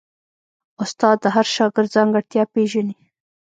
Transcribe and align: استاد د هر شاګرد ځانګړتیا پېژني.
استاد 0.83 1.17
د 1.21 1.25
هر 1.35 1.45
شاګرد 1.55 1.93
ځانګړتیا 1.95 2.43
پېژني. 2.53 2.95